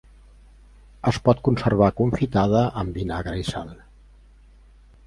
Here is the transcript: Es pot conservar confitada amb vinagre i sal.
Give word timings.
Es 1.11 1.19
pot 1.27 1.43
conservar 1.49 1.91
confitada 2.01 2.65
amb 2.85 2.99
vinagre 3.03 3.39
i 3.45 3.47
sal. 3.53 3.73